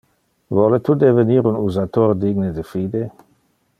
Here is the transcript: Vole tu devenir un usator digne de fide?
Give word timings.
Vole 0.59 0.79
tu 0.87 0.95
devenir 1.03 1.45
un 1.49 1.59
usator 1.67 2.15
digne 2.25 2.51
de 2.57 2.63
fide? 2.71 3.07